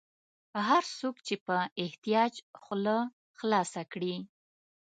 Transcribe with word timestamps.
هر 0.67 0.83
څوک 0.97 1.15
چې 1.27 1.35
په 1.45 1.55
احتیاج 1.83 2.33
خوله 2.61 2.97
خلاصه 3.37 3.81
کړي. 3.91 4.15